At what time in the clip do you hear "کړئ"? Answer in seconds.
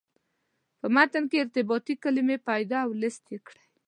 3.47-3.63